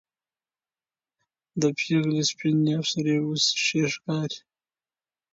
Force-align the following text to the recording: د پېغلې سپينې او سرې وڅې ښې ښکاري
د 1.59 1.61
پېغلې 1.77 2.21
سپينې 2.29 2.71
او 2.77 2.83
سرې 2.91 3.15
وڅې 3.25 3.51
ښې 3.65 3.83
ښکاري 3.93 4.39